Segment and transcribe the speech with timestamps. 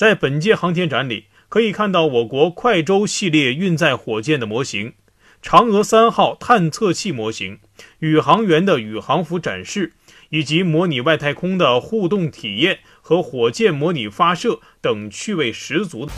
[0.00, 4.94] 在本届航天展里可以看到我国快舟系列运载火箭的模型
[5.42, 7.58] 嫦娥三号探测器模型
[7.98, 9.92] 宇航员的宇航服展示
[10.30, 16.08] 以及模拟外太空的互动体验和火箭模拟发射等趣味十足